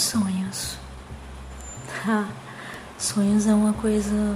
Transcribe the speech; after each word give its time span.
Sonhos. 0.00 0.78
Ah, 2.08 2.26
sonhos 2.98 3.46
é 3.46 3.52
uma 3.52 3.74
coisa 3.74 4.34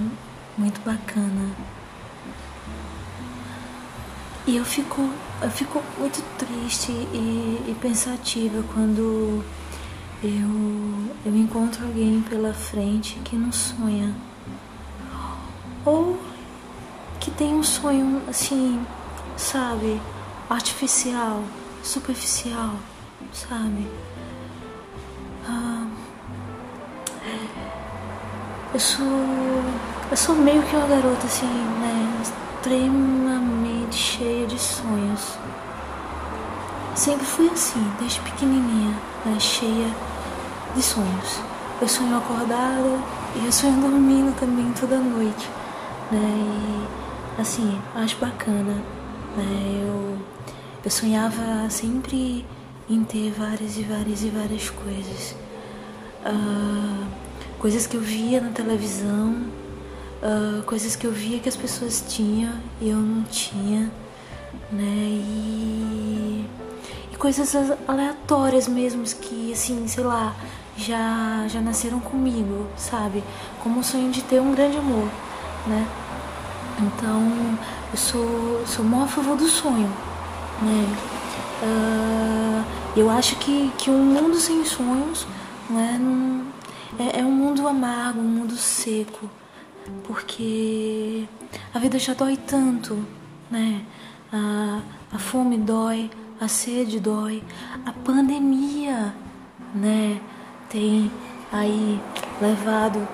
muito 0.59 0.79
bacana. 0.82 1.56
E 4.46 4.56
eu 4.56 4.64
fico, 4.64 5.08
eu 5.40 5.50
fico 5.50 5.82
muito 5.98 6.22
triste 6.37 6.92
e, 6.92 7.64
e 7.66 7.77
pensativa 7.80 8.62
quando 8.74 9.42
eu, 10.23 11.14
eu 11.24 11.34
encontro 11.34 11.87
alguém 11.87 12.20
pela 12.20 12.52
frente 12.52 13.19
que 13.24 13.34
não 13.34 13.51
sonha. 13.51 14.15
Ou 15.83 16.20
que 17.19 17.30
tem 17.30 17.55
um 17.55 17.62
sonho 17.62 18.23
assim, 18.28 18.84
sabe, 19.34 19.98
artificial, 20.51 21.42
superficial, 21.83 22.74
sabe? 23.33 23.88
Ah, 25.47 25.87
eu 28.73 28.80
sou. 28.80 29.07
Eu 30.11 30.17
sou 30.17 30.34
meio 30.37 30.62
que 30.62 30.77
uma 30.77 30.87
garota 30.87 31.27
assim, 31.27 31.47
né? 31.47 32.23
Extremamente 32.23 33.97
cheia 33.97 34.47
de 34.47 34.59
sonhos. 34.59 35.39
Sempre 36.95 37.27
fui 37.27 37.48
assim, 37.51 37.84
desde 37.98 38.20
pequenininha, 38.20 38.95
né? 39.25 39.39
Cheia 39.39 39.91
de 40.75 40.83
sonhos. 40.83 41.41
Eu 41.81 41.89
sonho 41.89 42.17
acordada 42.17 42.98
e 43.37 43.45
eu 43.45 43.53
sonho 43.53 43.81
dormindo 43.81 44.34
também 44.39 44.73
toda 44.79 44.97
noite, 44.98 45.48
né? 46.11 46.87
E 47.39 47.41
assim, 47.41 47.79
acho 47.97 48.17
bacana, 48.17 48.83
né? 49.37 49.83
Eu, 49.83 50.19
eu 50.84 50.91
sonhava 50.91 51.69
sempre 51.69 52.47
em 52.88 53.02
ter 53.05 53.33
várias 53.33 53.77
e 53.77 53.83
várias 53.83 54.23
e 54.23 54.29
várias 54.29 54.70
coisas. 54.70 55.34
Uh, 56.25 57.06
coisas 57.58 57.86
que 57.86 57.97
eu 57.97 58.00
via 58.00 58.41
na 58.41 58.50
televisão, 58.50 59.47
uh, 60.22 60.62
coisas 60.64 60.97
que 60.97 61.06
eu 61.06 61.12
via 61.12 61.39
que 61.39 61.48
as 61.48 61.56
pessoas 61.56 62.05
tinham 62.08 62.53
e 62.81 62.91
eu 62.91 62.97
não 62.97 63.23
tinha, 63.25 63.91
né? 64.70 64.84
E, 64.84 66.47
e 67.12 67.17
coisas 67.17 67.55
aleatórias 67.89 68.69
mesmo 68.69 69.05
que, 69.05 69.53
assim, 69.53 69.86
sei 69.89 70.05
lá, 70.05 70.34
já, 70.77 71.47
já 71.48 71.61
nasceram 71.61 72.01
comigo, 72.01 72.67
sabe? 72.77 73.23
Como 73.62 73.80
o 73.80 73.84
sonho 73.84 74.11
de 74.11 74.23
ter 74.23 74.41
um 74.41 74.53
grande 74.55 74.77
amor, 74.77 75.08
né? 75.67 75.86
Então, 76.80 77.58
eu 77.92 77.97
sou, 77.97 78.62
sou 78.67 78.84
maior 78.84 79.05
a 79.05 79.08
favor 79.08 79.36
do 79.36 79.48
sonho, 79.48 79.91
né? 80.61 81.14
Uh, 81.62 82.64
eu 82.97 83.10
acho 83.10 83.36
que, 83.36 83.70
que 83.78 83.91
um 83.91 84.05
mundo 84.05 84.36
sem 84.36 84.64
sonhos 84.64 85.27
né, 85.69 85.98
não, 86.00 86.46
é, 86.98 87.20
é 87.20 87.24
um 87.24 87.30
mundo 87.30 87.66
amargo, 87.66 88.20
um 88.20 88.24
mundo 88.28 88.56
seco, 88.56 89.28
porque 90.05 91.24
a 91.72 91.78
vida 91.78 91.98
já 91.98 92.14
dói 92.14 92.36
tanto, 92.36 93.05
né? 93.50 93.83
A, 94.33 94.80
a 95.12 95.19
fome 95.19 95.58
dói, 95.58 96.11
a 96.41 96.48
sede 96.48 97.00
dói, 97.00 97.42
a 97.84 97.92
pandemia, 97.92 99.14
né? 99.74 100.20
Tem 100.68 101.11
aí 101.52 102.00
levado 102.41 103.06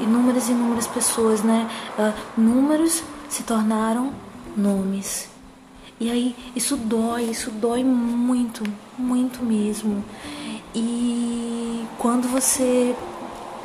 inúmeras 0.00 0.48
e 0.48 0.52
inúmeras 0.52 0.86
pessoas, 0.86 1.42
né? 1.42 1.68
Uh, 1.98 2.40
números 2.40 3.02
se 3.28 3.42
tornaram 3.42 4.12
nomes. 4.56 5.28
E 6.00 6.10
aí 6.10 6.36
isso 6.54 6.76
dói, 6.76 7.24
isso 7.24 7.50
dói 7.50 7.82
muito, 7.82 8.62
muito 8.96 9.42
mesmo. 9.42 10.04
E 10.74 11.84
quando 11.98 12.28
você 12.28 12.94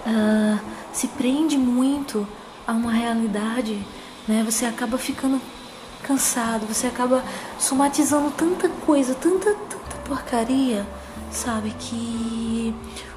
uh, 0.07 0.59
se 0.91 1.07
prende 1.09 1.57
muito 1.57 2.27
a 2.65 2.71
uma 2.71 2.91
realidade, 2.91 3.79
né, 4.27 4.43
você 4.43 4.65
acaba 4.65 4.97
ficando 4.97 5.39
cansado, 6.01 6.65
você 6.65 6.87
acaba 6.87 7.23
somatizando 7.59 8.31
tanta 8.31 8.67
coisa, 8.67 9.13
tanta, 9.13 9.53
tanta 9.53 9.95
porcaria, 10.07 10.85
sabe? 11.31 11.71
Que 11.77 12.73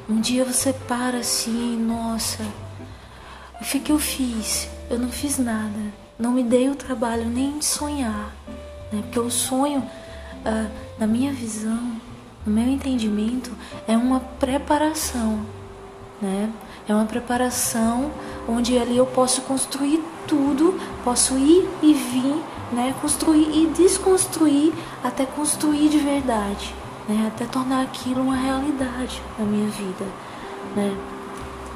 um 0.08 0.20
dia 0.20 0.44
você 0.44 0.74
para 0.74 1.18
assim, 1.18 1.76
nossa, 1.76 2.42
o 3.60 3.64
que, 3.64 3.80
que 3.80 3.92
eu 3.92 3.98
fiz? 3.98 4.68
Eu 4.90 4.98
não 4.98 5.08
fiz 5.08 5.38
nada, 5.38 5.80
não 6.18 6.32
me 6.32 6.42
dei 6.42 6.68
o 6.68 6.76
trabalho 6.76 7.24
nem 7.24 7.58
de 7.58 7.64
sonhar 7.64 8.30
né? 8.92 9.02
Porque 9.02 9.18
o 9.18 9.30
sonho, 9.30 9.80
uh, 9.80 10.70
na 10.98 11.06
minha 11.06 11.32
visão, 11.32 11.92
no 12.44 12.52
meu 12.52 12.66
entendimento, 12.66 13.50
é 13.86 13.96
uma 13.96 14.20
preparação, 14.20 15.40
né? 16.20 16.50
É 16.88 16.94
uma 16.94 17.04
preparação 17.04 18.12
onde 18.48 18.78
ali 18.78 18.96
eu 18.96 19.06
posso 19.06 19.42
construir 19.42 20.02
tudo, 20.28 20.78
posso 21.02 21.34
ir 21.34 21.68
e 21.82 21.92
vir, 21.92 22.42
né? 22.72 22.94
Construir 23.00 23.48
e 23.52 23.66
desconstruir 23.76 24.72
até 25.02 25.26
construir 25.26 25.88
de 25.88 25.98
verdade, 25.98 26.74
né? 27.08 27.30
Até 27.34 27.44
tornar 27.46 27.82
aquilo 27.82 28.22
uma 28.22 28.36
realidade 28.36 29.20
na 29.38 29.44
minha 29.44 29.68
vida, 29.68 30.04
né? 30.76 30.96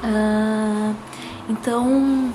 Ah, 0.03 0.93
então, 1.49 2.33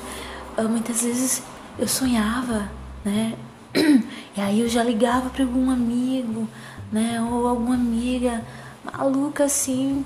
ah, 0.57 0.63
muitas 0.63 1.03
vezes 1.03 1.43
eu 1.79 1.89
sonhava, 1.89 2.69
né? 3.05 3.35
E 4.37 4.41
aí 4.41 4.61
eu 4.61 4.69
já 4.69 4.83
ligava 4.83 5.31
para 5.31 5.45
algum 5.45 5.71
amigo, 5.71 6.47
né, 6.93 7.21
ou 7.31 7.47
alguma 7.47 7.75
amiga 7.75 8.45
maluca 8.85 9.45
assim, 9.45 10.05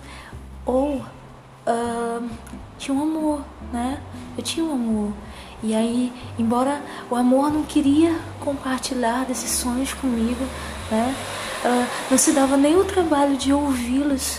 ou 0.64 1.02
uh, 1.66 2.28
tinha 2.78 2.96
um 2.96 3.02
amor, 3.02 3.42
né? 3.72 4.00
Eu 4.36 4.42
tinha 4.42 4.64
um 4.64 4.72
amor. 4.72 5.12
E 5.62 5.74
aí, 5.74 6.12
embora 6.38 6.80
o 7.10 7.16
amor 7.16 7.52
não 7.52 7.62
queria 7.62 8.18
compartilhar 8.40 9.24
desses 9.26 9.50
sonhos 9.50 9.92
comigo, 9.92 10.44
né? 10.90 11.14
Uh, 11.64 11.86
não 12.10 12.16
se 12.16 12.32
dava 12.32 12.56
nem 12.56 12.76
o 12.76 12.84
trabalho 12.84 13.36
de 13.36 13.52
ouvi-los, 13.52 14.36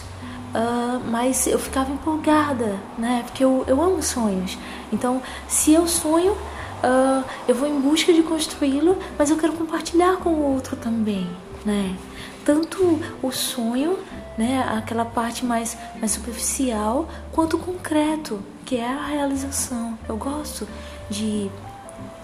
uh, 0.56 1.00
mas 1.12 1.46
eu 1.46 1.60
ficava 1.60 1.92
empolgada, 1.92 2.80
né? 2.98 3.24
Porque 3.26 3.44
eu, 3.44 3.64
eu 3.68 3.80
amo 3.80 4.02
sonhos. 4.02 4.58
Então, 4.92 5.22
se 5.48 5.74
eu 5.74 5.88
sonho, 5.88 6.36
uh, 6.84 7.24
eu 7.48 7.56
vou 7.56 7.68
em 7.68 7.80
busca 7.80 8.14
de 8.14 8.24
construí-lo, 8.24 8.98
mas 9.18 9.30
eu 9.30 9.38
quero 9.38 9.54
compartilhar 9.54 10.18
com 10.18 10.30
o 10.30 10.54
outro 10.54 10.76
também, 10.76 11.28
né? 11.66 11.96
Tanto 12.44 13.00
o 13.22 13.32
sonho, 13.32 14.00
né, 14.38 14.66
aquela 14.76 15.06
parte 15.06 15.46
mais, 15.46 15.78
mais 16.00 16.12
superficial, 16.12 17.08
quanto 17.32 17.58
o 17.58 17.60
concreto, 17.60 18.42
que 18.66 18.78
é 18.78 18.88
a 18.88 19.06
realização. 19.06 19.98
Eu 20.10 20.18
gosto 20.18 20.68
de, 21.10 21.52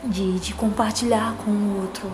de, 0.04 0.40
de 0.40 0.54
compartilhar 0.56 1.36
com 1.46 1.52
o 1.52 1.82
outro, 1.82 2.12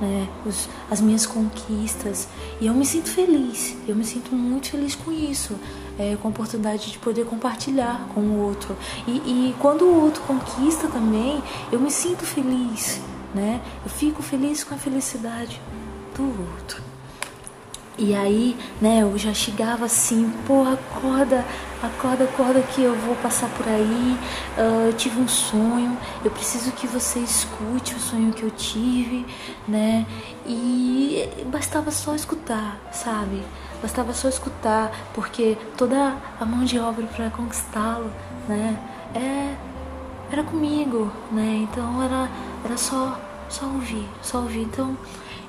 né, 0.00 0.28
os, 0.44 0.68
as 0.90 1.00
minhas 1.00 1.26
conquistas. 1.26 2.26
E 2.60 2.66
eu 2.66 2.74
me 2.74 2.84
sinto 2.84 3.08
feliz, 3.08 3.76
eu 3.86 3.94
me 3.94 4.04
sinto 4.04 4.34
muito 4.34 4.70
feliz 4.70 4.96
com 4.96 5.12
isso 5.12 5.56
é, 5.98 6.16
com 6.20 6.28
a 6.28 6.30
oportunidade 6.30 6.90
de 6.90 6.98
poder 6.98 7.24
compartilhar 7.26 8.08
com 8.14 8.20
o 8.20 8.40
outro. 8.40 8.76
E, 9.06 9.10
e 9.10 9.54
quando 9.58 9.82
o 9.82 10.02
outro 10.02 10.22
conquista 10.22 10.88
também, 10.88 11.42
eu 11.70 11.80
me 11.80 11.90
sinto 11.90 12.24
feliz, 12.24 13.00
né? 13.34 13.60
Eu 13.84 13.90
fico 13.90 14.22
feliz 14.22 14.64
com 14.64 14.74
a 14.74 14.78
felicidade 14.78 15.60
do 16.16 16.24
outro. 16.24 16.93
E 17.96 18.12
aí, 18.12 18.56
né, 18.80 19.02
eu 19.02 19.16
já 19.16 19.32
chegava 19.32 19.84
assim, 19.84 20.28
pô, 20.46 20.64
acorda, 20.64 21.44
acorda, 21.80 22.24
acorda 22.24 22.60
que 22.62 22.82
eu 22.82 22.92
vou 22.96 23.14
passar 23.16 23.48
por 23.50 23.68
aí, 23.68 24.18
uh, 24.58 24.88
eu 24.88 24.92
tive 24.94 25.20
um 25.20 25.28
sonho, 25.28 25.96
eu 26.24 26.30
preciso 26.32 26.72
que 26.72 26.88
você 26.88 27.20
escute 27.20 27.94
o 27.94 28.00
sonho 28.00 28.32
que 28.32 28.42
eu 28.42 28.50
tive, 28.50 29.24
né, 29.68 30.04
e 30.44 31.28
bastava 31.46 31.92
só 31.92 32.16
escutar, 32.16 32.80
sabe? 32.90 33.40
Bastava 33.80 34.12
só 34.12 34.28
escutar, 34.28 34.90
porque 35.14 35.56
toda 35.76 36.16
a 36.40 36.44
mão 36.44 36.64
de 36.64 36.80
obra 36.80 37.06
para 37.06 37.30
conquistá-lo, 37.30 38.10
né, 38.48 38.76
é, 39.14 39.54
era 40.32 40.42
comigo, 40.42 41.12
né? 41.30 41.66
Então 41.70 42.02
era, 42.02 42.28
era 42.64 42.76
só, 42.76 43.18
só 43.48 43.66
ouvir, 43.66 44.08
só 44.20 44.38
ouvir. 44.38 44.62
Então, 44.62 44.96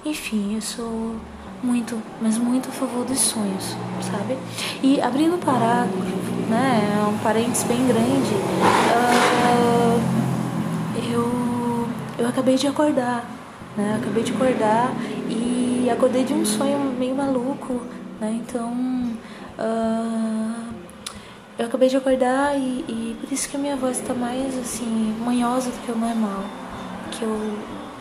enfim, 0.05 0.53
eu 0.55 0.61
sou 0.61 1.15
muito, 1.63 2.01
mas 2.21 2.37
muito 2.37 2.69
a 2.69 2.71
favor 2.71 3.05
dos 3.05 3.19
sonhos, 3.19 3.75
sabe? 4.01 4.37
E 4.83 5.01
abrindo 5.01 5.37
parágrafo, 5.43 6.35
né, 6.49 6.81
um 7.09 7.17
parênteses 7.19 7.63
bem 7.63 7.87
grande, 7.87 8.35
uh, 8.95 10.01
eu, 11.11 11.87
eu 12.19 12.27
acabei 12.27 12.55
de 12.55 12.67
acordar, 12.67 13.25
né? 13.75 13.99
Acabei 14.01 14.23
de 14.23 14.31
acordar 14.31 14.93
e 15.29 15.89
acordei 15.89 16.23
de 16.23 16.33
um 16.33 16.45
sonho 16.45 16.79
meio 16.97 17.15
maluco, 17.15 17.81
né? 18.19 18.39
Então, 18.41 18.71
uh, 19.59 20.75
eu 21.57 21.65
acabei 21.65 21.87
de 21.87 21.97
acordar 21.97 22.57
e, 22.57 22.83
e, 22.87 23.17
por 23.19 23.31
isso 23.31 23.47
que 23.49 23.55
a 23.55 23.59
minha 23.59 23.75
voz 23.75 23.99
está 23.99 24.13
mais 24.13 24.57
assim, 24.57 25.15
manhosa 25.23 25.69
do 25.69 25.85
que 25.85 25.91
o 25.91 25.97
normal, 25.97 26.43
que 27.11 27.23
eu 27.23 27.57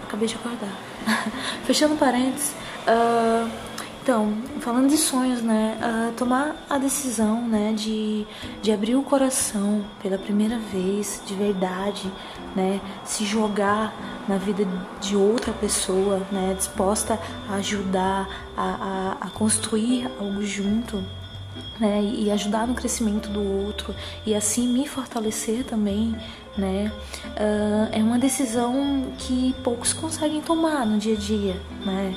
acabei 0.07 0.27
de 0.27 0.35
acordar. 0.35 0.77
Fechando 1.65 1.97
parênteses, 1.97 2.53
uh, 2.89 3.51
Então, 4.05 4.35
falando 4.61 4.91
de 4.91 4.99
sonhos, 4.99 5.41
né? 5.41 5.79
Uh, 5.81 6.13
tomar 6.13 6.55
a 6.69 6.77
decisão, 6.77 7.41
né, 7.49 7.73
de, 7.75 8.27
de 8.61 8.71
abrir 8.71 8.97
o 8.97 9.03
coração 9.03 9.83
pela 10.03 10.19
primeira 10.19 10.59
vez, 10.59 11.23
de 11.25 11.35
verdade, 11.35 12.13
né? 12.55 12.83
Se 13.03 13.25
jogar 13.25 13.95
na 14.29 14.37
vida 14.37 14.69
de 15.01 15.17
outra 15.17 15.55
pessoa, 15.55 16.21
né? 16.31 16.55
Disposta 16.55 17.19
a 17.49 17.55
ajudar, 17.55 18.29
a, 18.55 19.17
a, 19.23 19.27
a 19.27 19.31
construir 19.31 20.07
algo 20.21 20.43
junto, 20.43 21.03
né, 21.79 22.03
e 22.03 22.31
ajudar 22.31 22.67
no 22.67 22.75
crescimento 22.75 23.29
do 23.29 23.43
outro 23.43 23.95
e 24.25 24.35
assim 24.35 24.69
me 24.69 24.87
fortalecer 24.87 25.65
também, 25.65 26.15
né, 26.57 26.93
uh, 27.27 27.89
é 27.93 28.03
uma 28.03 28.19
decisão 28.19 29.07
que 29.19 29.55
poucos 29.65 29.93
conseguem 29.93 30.41
tomar 30.41 30.87
no 30.87 30.99
dia 30.99 31.15
a 31.15 31.19
dia, 31.19 31.57
né, 31.85 32.15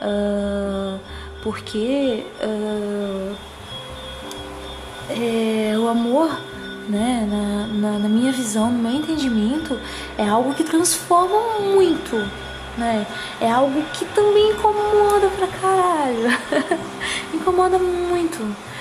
uh, 0.00 1.00
porque 1.42 2.24
uh, 2.42 3.36
é, 5.10 5.76
o 5.76 5.88
amor, 5.88 6.30
né, 6.88 7.26
na, 7.30 7.66
na, 7.66 7.98
na 7.98 8.08
minha 8.08 8.32
visão, 8.32 8.70
no 8.70 8.78
meu 8.78 8.92
entendimento, 8.92 9.78
é 10.16 10.26
algo 10.26 10.54
que 10.54 10.64
transforma 10.64 11.60
muito, 11.60 12.16
né? 12.76 13.06
É 13.40 13.50
algo 13.50 13.82
que 13.92 14.04
também 14.06 14.50
incomoda 14.50 15.28
pra 15.36 15.46
caralho. 15.46 16.38
incomoda 17.32 17.78
muito. 17.78 18.73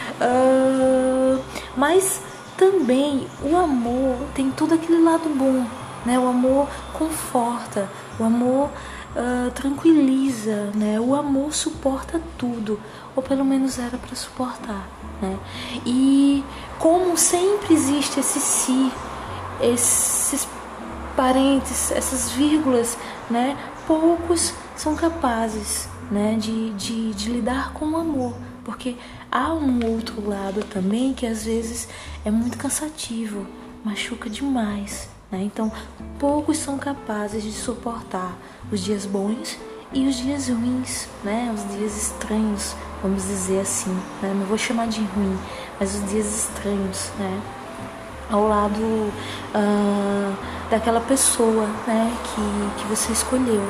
Mas 1.75 2.21
também 2.57 3.27
o 3.41 3.57
amor 3.57 4.15
tem 4.33 4.51
todo 4.51 4.73
aquele 4.73 5.01
lado 5.01 5.29
bom, 5.29 5.65
né? 6.05 6.19
O 6.19 6.27
amor 6.27 6.67
conforta, 6.93 7.89
o 8.19 8.23
amor 8.23 8.69
uh, 9.15 9.51
tranquiliza, 9.51 10.71
né? 10.75 10.99
O 10.99 11.15
amor 11.15 11.53
suporta 11.53 12.21
tudo, 12.37 12.79
ou 13.15 13.23
pelo 13.23 13.43
menos 13.43 13.79
era 13.79 13.97
para 13.97 14.15
suportar, 14.15 14.87
né? 15.21 15.37
E 15.85 16.43
como 16.79 17.17
sempre 17.17 17.73
existe 17.73 18.19
esse 18.19 18.39
si, 18.39 18.91
esses 19.61 20.47
parentes, 21.15 21.91
essas 21.91 22.31
vírgulas, 22.31 22.97
né? 23.29 23.57
Poucos 23.87 24.53
são 24.75 24.95
capazes, 24.95 25.89
né? 26.11 26.37
De, 26.39 26.69
de, 26.71 27.13
de 27.13 27.29
lidar 27.29 27.73
com 27.73 27.85
o 27.85 27.97
amor 27.97 28.33
porque 28.63 28.95
há 29.33 29.51
um 29.51 29.79
outro 29.91 30.29
lado 30.29 30.63
também 30.65 31.11
que 31.11 31.25
às 31.25 31.43
vezes 31.43 31.89
é 32.23 32.29
muito 32.29 32.55
cansativo, 32.55 33.47
machuca 33.83 34.29
demais. 34.29 35.09
Né? 35.31 35.41
Então, 35.41 35.71
poucos 36.19 36.59
são 36.59 36.77
capazes 36.77 37.41
de 37.41 37.51
suportar 37.51 38.37
os 38.71 38.79
dias 38.79 39.07
bons 39.07 39.57
e 39.91 40.07
os 40.07 40.17
dias 40.17 40.49
ruins, 40.49 41.07
né? 41.23 41.51
os 41.53 41.75
dias 41.75 41.97
estranhos, 41.97 42.75
vamos 43.01 43.23
dizer 43.23 43.61
assim. 43.61 43.91
Né? 44.21 44.35
Não 44.37 44.45
vou 44.45 44.57
chamar 44.57 44.87
de 44.87 45.01
ruim, 45.01 45.35
mas 45.79 45.95
os 45.95 46.09
dias 46.11 46.27
estranhos, 46.27 47.09
né? 47.17 47.41
ao 48.29 48.47
lado 48.47 48.79
uh, 48.79 50.37
daquela 50.69 51.01
pessoa 51.01 51.65
né? 51.87 52.15
que, 52.23 52.81
que 52.81 52.87
você 52.87 53.11
escolheu 53.11 53.63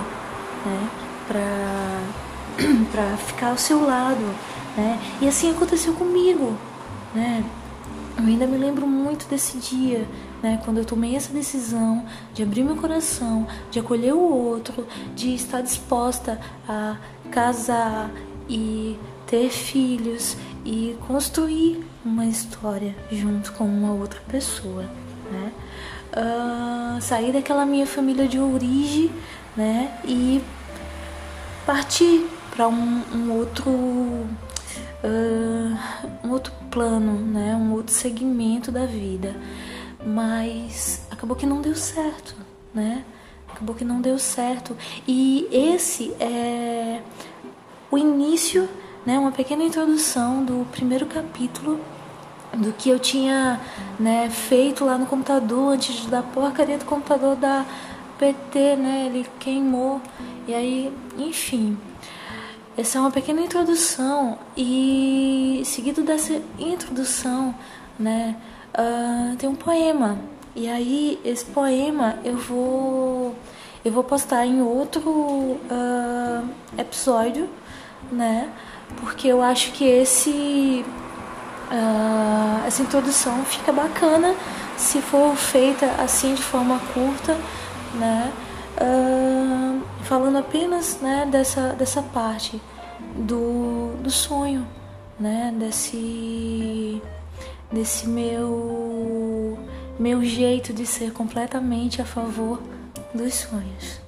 né? 0.65 0.89
para 1.25 3.15
ficar 3.25 3.51
ao 3.51 3.57
seu 3.57 3.85
lado 3.85 4.52
né? 4.75 4.99
E 5.21 5.27
assim 5.27 5.51
aconteceu 5.51 5.93
comigo, 5.93 6.57
né? 7.13 7.43
Eu 8.17 8.25
ainda 8.25 8.45
me 8.45 8.57
lembro 8.57 8.85
muito 8.85 9.27
desse 9.27 9.57
dia, 9.57 10.07
né, 10.41 10.61
quando 10.63 10.77
eu 10.77 10.85
tomei 10.85 11.15
essa 11.15 11.33
decisão 11.33 12.05
de 12.31 12.43
abrir 12.43 12.63
meu 12.63 12.75
coração, 12.75 13.47
de 13.71 13.79
acolher 13.79 14.13
o 14.13 14.19
outro, 14.19 14.85
de 15.15 15.33
estar 15.33 15.61
disposta 15.61 16.39
a 16.69 16.97
casar 17.31 18.11
e 18.47 18.99
ter 19.25 19.49
filhos 19.49 20.37
e 20.63 20.95
construir 21.07 21.83
uma 22.05 22.25
história 22.25 22.95
junto 23.11 23.51
com 23.53 23.63
uma 23.63 23.93
outra 23.93 24.21
pessoa, 24.27 24.83
né? 25.31 25.51
Uh, 26.15 27.01
sair 27.01 27.31
daquela 27.31 27.65
minha 27.65 27.87
família 27.87 28.27
de 28.27 28.37
origem, 28.37 29.09
né, 29.57 29.91
e 30.05 30.39
partir 31.65 32.27
para 32.51 32.67
um, 32.67 33.01
um 33.15 33.31
outro 33.31 34.27
uh, 35.03 36.27
um 36.27 36.31
outro 36.31 36.53
plano, 36.71 37.13
né? 37.13 37.55
um 37.55 37.73
outro 37.73 37.93
segmento 37.93 38.71
da 38.71 38.85
vida. 38.85 39.35
Mas 40.05 41.05
acabou 41.11 41.35
que 41.35 41.45
não 41.45 41.61
deu 41.61 41.75
certo, 41.75 42.35
né? 42.73 43.05
Acabou 43.49 43.75
que 43.75 43.85
não 43.85 44.01
deu 44.01 44.17
certo. 44.17 44.75
E 45.07 45.47
esse 45.51 46.13
é 46.19 47.01
o 47.91 47.97
início, 47.97 48.67
né? 49.05 49.19
uma 49.19 49.31
pequena 49.31 49.63
introdução 49.63 50.43
do 50.43 50.65
primeiro 50.71 51.05
capítulo 51.05 51.79
do 52.57 52.71
que 52.73 52.89
eu 52.89 52.99
tinha 52.99 53.59
né, 53.99 54.29
feito 54.29 54.85
lá 54.85 54.97
no 54.97 55.07
computador 55.07 55.73
antes 55.73 56.05
da 56.05 56.21
porcaria 56.21 56.77
do 56.77 56.85
computador 56.85 57.35
da 57.35 57.65
PT, 58.19 58.75
né? 58.75 59.05
Ele 59.07 59.25
queimou. 59.39 60.01
E 60.47 60.53
aí, 60.53 60.93
enfim, 61.17 61.77
essa 62.77 62.97
é 62.97 63.01
uma 63.01 63.11
pequena 63.11 63.41
introdução 63.41 64.37
e 64.57 65.61
seguido 65.65 66.01
dessa 66.01 66.41
introdução, 66.57 67.53
né, 67.99 68.35
uh, 68.73 69.35
tem 69.37 69.47
um 69.47 69.55
poema. 69.55 70.17
E 70.55 70.67
aí 70.67 71.19
esse 71.23 71.45
poema 71.45 72.17
eu 72.23 72.37
vou 72.37 73.35
eu 73.85 73.91
vou 73.91 74.03
postar 74.03 74.45
em 74.45 74.61
outro 74.61 75.01
uh, 75.09 76.49
episódio, 76.77 77.49
né, 78.11 78.49
porque 79.01 79.27
eu 79.27 79.41
acho 79.41 79.71
que 79.73 79.83
esse 79.85 80.85
uh, 81.71 82.67
essa 82.67 82.81
introdução 82.81 83.43
fica 83.45 83.71
bacana 83.71 84.35
se 84.77 85.01
for 85.01 85.35
feita 85.35 85.85
assim 86.01 86.33
de 86.33 86.41
forma 86.41 86.79
curta, 86.93 87.37
né 87.95 88.31
uh, 88.81 89.81
falando 90.03 90.37
apenas 90.37 90.99
né, 91.01 91.27
dessa, 91.29 91.73
dessa 91.73 92.01
parte 92.01 92.61
do, 93.15 93.95
do 94.01 94.11
sonho, 94.11 94.67
né, 95.19 95.53
desse, 95.57 97.01
desse 97.71 98.07
meu, 98.07 99.57
meu 99.97 100.23
jeito 100.23 100.73
de 100.73 100.85
ser 100.85 101.11
completamente 101.13 102.01
a 102.01 102.05
favor 102.05 102.61
dos 103.13 103.33
sonhos. 103.33 104.02